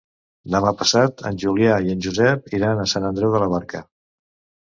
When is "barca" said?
3.55-3.83